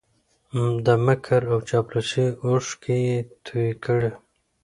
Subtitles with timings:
[0.85, 4.11] د مکر او چاپلوسۍ اوښکې یې توی کړې